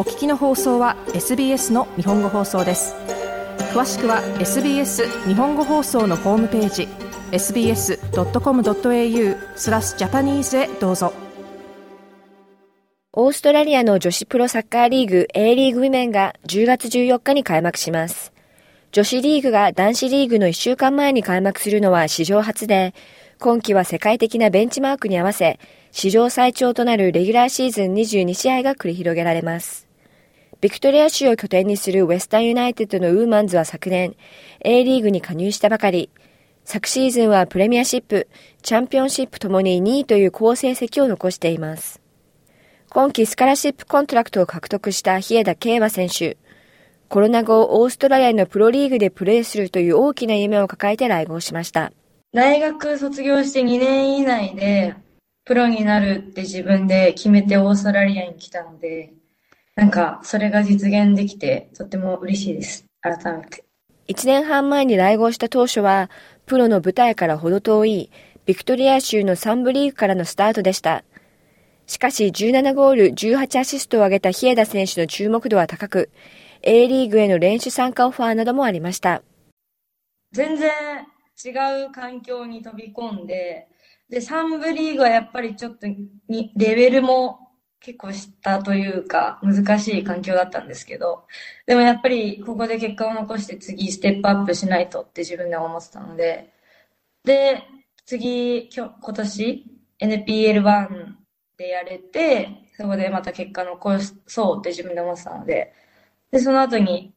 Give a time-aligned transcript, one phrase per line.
[0.00, 2.94] お聞きの放送は SBS の日本語放送です
[3.74, 6.88] 詳しくは SBS 日本語放送のホームページ
[7.32, 7.98] sbs.com.au
[9.58, 11.12] スラスジャパニーズへどうぞ
[13.12, 18.32] オーストラリアの女子プロサッカーリーグ A リーグウィメンが10月14日に開幕します。
[18.92, 22.94] 女子リーグが男子リーグの1週間前に開幕するのは史上初で、
[23.38, 25.58] 今季は世界的なベンチマークに合わせ、
[25.92, 29.89] 史上最長となるレギュラーシーズン22試合が繰り広げられます。
[30.60, 34.14] ビクトリア州を拠点にするウェスタンユナイテッドのウーマンズは昨年、
[34.60, 36.10] A リーグに加入したばかり、
[36.64, 38.28] 昨シーズンはプレミアシップ、
[38.62, 42.02] チャンピオンシップともに2位という好成績を残しています。
[42.90, 46.36] 今季スカラシップコントラクトを獲得した日枝慶和選手。
[47.08, 51.90] コロナ後、オーストラリアのプロリーグでプレーするという大きな夢を抱えて来豪しました。
[52.34, 54.94] 大学卒業して2年以内で
[55.46, 59.14] プロになるって自分で決めてオーストラリアに来たので、
[59.76, 62.84] なんかそれが実現できてとっても嬉しいです。
[63.00, 63.64] 改めて。
[64.08, 66.10] 1年半前に来合した当初は、
[66.46, 68.10] プロの舞台から程遠い
[68.44, 71.04] ビクトリア州のサンブリーグからのスタートでした。
[71.86, 76.10] しかし17ゴール18アシストを挙げた日枝選手の注目度は高く、
[76.62, 79.22] A リーグへの練習参加オファーなどもありました。
[80.32, 80.70] 全然
[81.44, 81.50] 違
[81.86, 83.68] う環境に飛び込んで、
[84.08, 87.49] で、3部リーグはやっぱりちょっとにレベルも
[87.80, 91.24] 結構下というか難しい環境だったんですけど、
[91.66, 96.52] でもやっぱりここで結果を残して次ステップアップしないとって自分で思ってたので、
[97.24, 97.62] で、
[98.06, 99.64] 次、今今年
[100.00, 100.88] NPL1
[101.56, 105.72] でやれて、そこでまた結果残そうって自分で思ってたので、
[106.30, 107.14] で、その後に、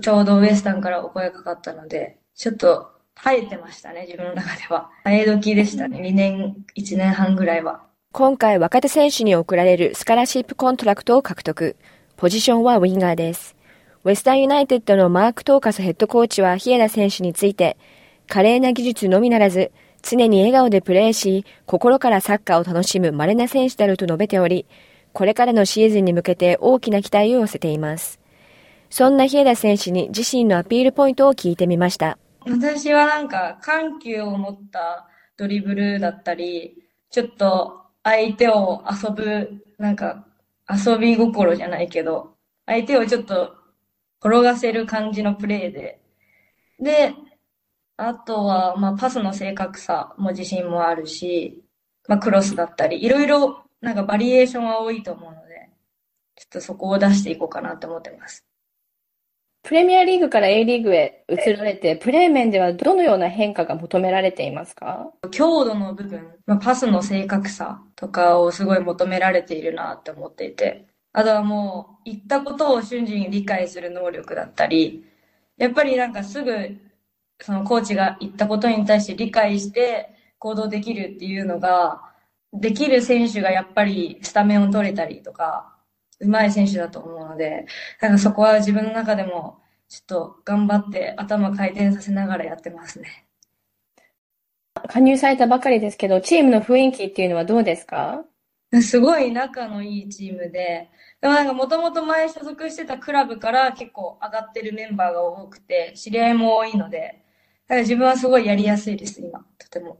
[0.00, 4.90] ちょうどウエスタンからお声かかったので、ちょっと生えてましたね、自分の中では。
[5.04, 7.91] 生え時でしたね、2年、1年半ぐらいは。
[8.14, 11.76] 今回若手選手に贈られるスカラシップコントラクトを獲得。
[12.18, 13.56] ポジションはウィンガーです。
[14.04, 17.78] ウェスタンユナイテッドのマーク・トーカスヘッドコーチは日枝選手について、
[18.28, 19.72] 華麗な技術のみならず、
[20.02, 24.66] 常に笑顔でプレーし、心からサッカーを楽しむ稀な選手であると述べており、
[25.14, 28.20] これからのシーズンに向けて大きな期待を寄せています。
[28.90, 32.18] そんな日枝選手に自身のアピールポイントを聞いてみました。
[32.46, 35.08] 私はなんか緩急を持った
[35.38, 36.74] ドリブルだったり、
[37.10, 40.26] ちょっと相手を遊ぶ、なんか
[40.68, 42.36] 遊び心じゃないけど、
[42.66, 43.56] 相手をちょっと
[44.20, 46.00] 転がせる感じのプレーで、
[46.80, 47.14] で、
[47.96, 51.64] あとは、まあ、パスの正確さも自信もあるし、
[52.08, 55.70] まあ、クロスだったり、いろいろ、なんかバリエーションは多いと思うので、
[56.36, 58.46] ちょっとそこを出していこうかなと思ってます。
[59.62, 65.12] プレミアリーグから A リーグへ移られて、プレー面ではどのような変化が求められていますか？
[65.30, 75.04] 強度の部分、まあ、パスの正確さとかをすごい求められているなって思っていて、あとはもう、言ったことを瞬時に理解する能力だったり、
[75.58, 76.76] やっぱりなんかすぐ
[77.40, 82.02] そのコーチが言ったことに対して理解して行動できるっていうのが、
[82.52, 85.71] できる選手がやっぱりスタメンを取れたりとか、
[86.22, 87.66] 上手い選手だと思うので、
[88.00, 93.26] なんかそこは自分の中でもちょっと頑張って頭回転させながらやってますね。
[94.88, 98.24] 加入されたばかりですけど、チームの雰囲気っていうのはどうですか？
[98.80, 100.88] すごい仲のいいチームで、
[101.20, 107.22] でもなんかもともと前所属してたクラブから結構上がってるメンバーが多くて、知り合いも多いので、
[107.68, 109.98] だから自分はすごいやりやすいです、今、とても。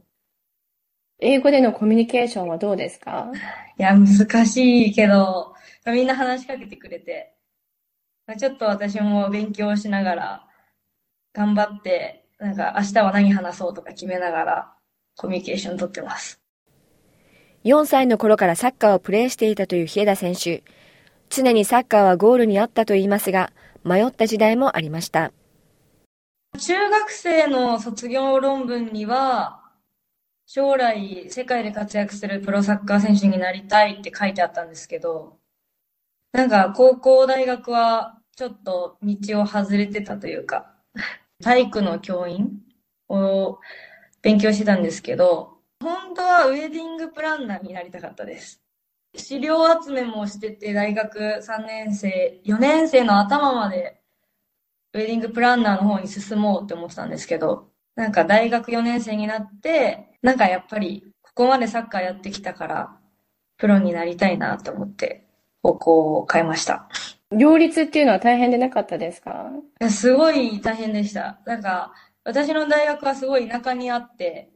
[1.19, 3.31] 英語でのコミュニケーションはどうですか？
[3.77, 5.52] いや、難しいけど、
[5.91, 7.35] みんな話しかけてくれて、
[8.37, 10.47] ちょっと私も勉強しながら、
[11.33, 14.73] 頑張って、なんか明日は何話そうとか決めながら、
[15.17, 16.39] コミュニケーション取ってます。
[17.65, 20.63] 4歳の頃からサッカーをプレーしていたという日枝選手。
[21.29, 23.51] 常にサッカーはゴールにあったと言いますが、
[23.83, 25.33] 迷った時代もありました。
[26.59, 29.61] 中学生の卒業論文には、
[30.45, 35.39] 将来世界で活躍するプロサッカー選手になりたいって書いてあったんですけど、
[36.33, 40.73] なんか高校大学はちょっと道を外れてたというか、
[41.43, 42.59] 体育の教員
[43.07, 43.59] を
[44.23, 48.61] 勉強してたんですけど、本当はウェディングプランナーになりたかったです。
[49.15, 54.01] 資料集めもしてて、大学3年生、4年生の頭まで
[54.93, 62.97] ウェディングプランナーの方に進もうって思ってたんですけど、なんか大学4年生になって、なんかやっぱりここまでサッカーやってきたから、
[63.57, 65.22] プロになりたいなと思って、
[65.63, 66.87] 方向を変えました。
[67.31, 69.49] 両立っていうのは大変でなかったですか？
[69.89, 71.39] すごい大変でした。
[71.45, 71.93] なんか、
[72.23, 74.51] 私の大学はすごい田舎にあって、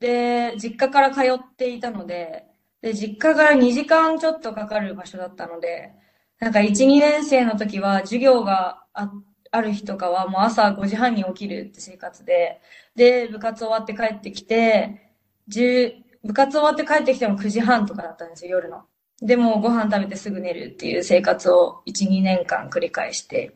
[0.00, 2.46] で、実家から通っていたので、
[2.80, 5.92] で、実家から2時間ちょっとかかる場所だったので、
[6.40, 9.12] なんか1、2年生の時は授業があ
[9.52, 12.60] ある日とかはもう朝5時半に起きるって生活で、
[12.96, 15.12] で、部活終わって帰ってきて、
[15.48, 15.92] 10
[16.24, 18.84] 部活終わって帰ってきても9時半とかだったんですよ、夜の。
[19.22, 23.54] でもご飯食べてすぐ寝るっていう生活を1、2年間繰り返して、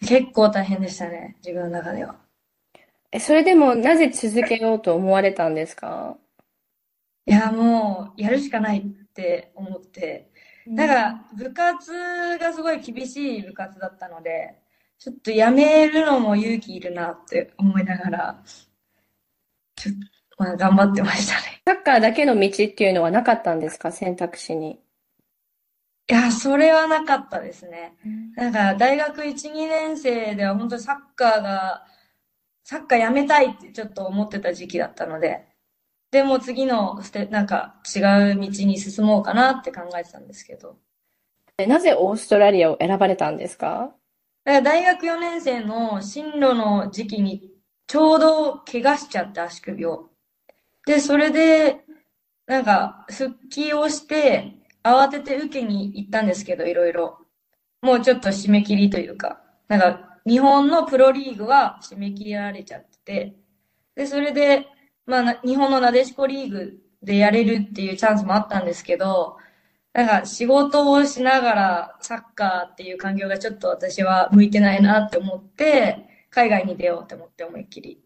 [0.00, 2.16] 結構大変でしたね、自分の中では。
[3.12, 6.16] え、それでもなぜ続けようと思われたんですか？
[7.26, 8.82] いや、もう、やるしかないっ
[9.14, 10.30] て思って、
[10.66, 11.92] だから部活
[12.38, 14.58] がすごい厳しい部活だったので、
[14.98, 18.42] ちょっとやめるのも勇気いるなって思いながら、
[19.76, 20.00] ちょっと、
[20.38, 21.62] まあ頑張ってましたね。
[21.66, 23.92] サッカーだけの道っていうのはなかったんですか？
[23.92, 24.80] 選択肢に。
[26.10, 27.94] いや、それはなかったですね。
[28.36, 31.86] なんか、大学1、2年生では本当にサッカーが、
[32.64, 35.46] サッカーやめたいってちょっと思ってた時期だったので、
[36.10, 40.76] でも次のステ、なんか違う道に進もうかなって考えてたんですけど。
[41.66, 43.94] なぜオーストラリアを選ばれたんですか？
[44.44, 47.52] 大学4年生の進路の時期に
[47.86, 50.11] ちょうど怪我しちゃって足首を。
[50.86, 51.84] で、それで、
[52.46, 54.52] なんか復帰をして、
[54.82, 57.18] 慌てて受けに行ったんですけど、いろいろ。
[57.82, 63.36] もうちょっと締め切りというか、なんか日本のプロリーグは締め切られちゃってて、
[63.96, 64.66] で、それで、
[65.06, 69.36] まあ、日本のなでしこリーグでやれるっていうチャンスもあったんですけど、
[69.92, 78.00] なんか仕事をしながらサッカーっていう環境がちょっと私は向いてないなって思って、海外に出ようって思って思いっきり。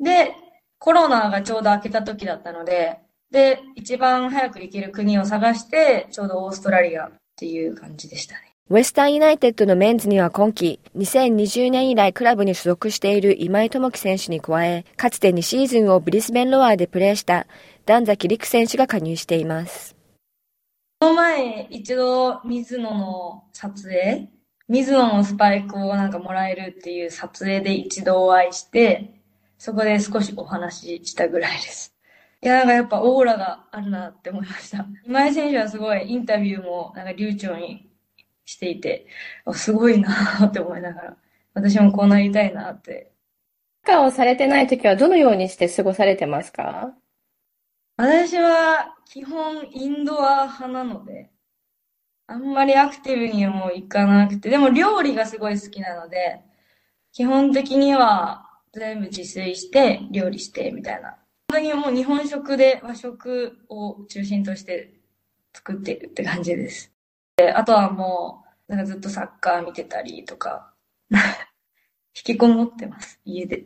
[0.00, 0.34] で、
[0.82, 2.98] コロナがちょうど明けた時だったので、
[3.30, 8.56] で、一番早く行ける国を探して、ちょうどオーストラリアっていう感じでしたね。
[8.68, 17.46] ウェスタンユナイテッドのメンズには今季、2020年以来クラブに所属している今井智樹選手に加え、かつて2シーズンをブリスベンロアーでプレーした
[17.86, 19.94] 段崎陸選手が加入しています。
[21.00, 24.28] その前、一度、水野の撮影、
[24.66, 29.21] 水野のスパイクをなんかもらえるっていう撮影で一度お会いして、
[29.64, 31.94] そこで少しお話ししたぐらいです。
[32.42, 34.84] いや、なんかやっぱオーラがあるなって思いました。
[35.06, 37.88] 今井選手はすごいインタビューもなんか流暢に
[38.44, 39.06] していて、
[39.54, 41.16] すごいなって思いながら、
[41.54, 43.12] 私もこうなりたいなって。
[43.86, 46.92] サッカーをされてない時はどのようにして過ごされてますか？
[47.96, 51.30] 私は基本インドア派なので、
[52.26, 56.40] あんまりアクティブにもいかなくて、でも料理がすごい好きなので、
[57.12, 61.10] 基本的には全部自炊して料理してみたいな。
[61.50, 64.92] 本当にもう日本食で和食を中心として
[65.54, 66.90] 作っているって感じです。
[67.36, 70.72] であとはもう、なんかずっとサッカー見てたりとか、
[71.10, 73.64] 引きこもってます、家で。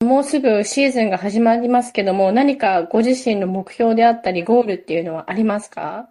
[0.00, 6.10] もうすぐシーズンが始まりますけども、何かご自身の目標であったり、ゴールっていうのはありますか？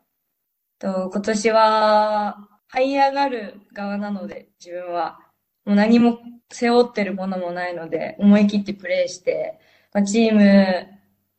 [0.79, 5.19] と今年は、這い上がる側なので、自分は。
[5.65, 6.19] もう何も
[6.51, 9.59] 背負ってるものもないので、思い切ってプレーして、
[9.93, 10.87] まあ、チーム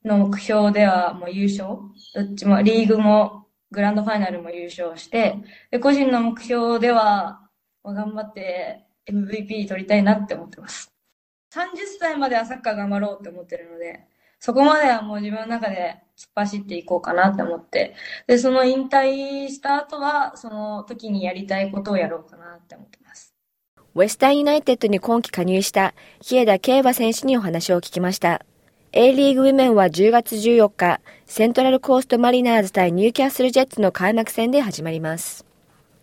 [0.04, 1.78] の目標ではもう優勝。
[2.14, 5.36] どっちも、リーグもグランドファイナルも優勝して、
[5.70, 7.48] で個人の目標では、
[7.84, 10.92] 頑張って MVP 取りたいなって思ってます。
[11.52, 14.06] 30歳まではサッカー頑張ろうって思ってるので、
[14.38, 17.94] そこまではもう自分の中で突っ走っていこうかなって思って、
[18.26, 23.31] で、その引退した後は、その時にやりたいことをやろうかなって思ってます。
[23.94, 28.42] ウェスタンユナイテッドに今季加入した日枝慶和選手にお話を聞きました。
[28.92, 35.44] A リーグウィメンは10月14日、セントラルコーストマリナーズ対ニューキャッスルジェッツの開幕戦で始まります。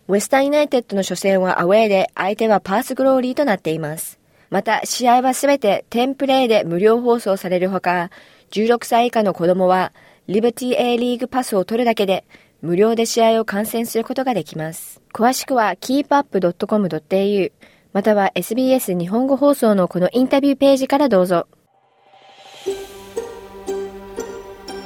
[0.06, 4.20] ウェスタンユナイテッドの初戦はアウェーで相手はパースグローリーとなっています。
[4.50, 8.12] また、試合はすべて10プレイで無料放送されるほか、
[8.52, 9.92] 16歳以下の子供は、
[10.28, 12.24] リバティ A リーグパスを取るだけで、
[12.62, 15.00] 無料で試合を観戦することができます。
[15.12, 17.52] 詳しくは keepup.com.au
[17.92, 21.48] または SBS 日本語放送のこのインタビューページからどうぞ。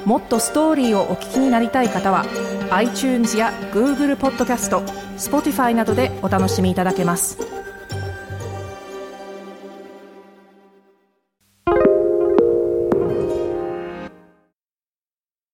[0.05, 2.25] もっとストーリーをお聞きになりたい方は
[2.69, 4.81] iTunes や Google ポッドキャスト
[5.17, 7.54] Spotify などでお楽しみいただけます。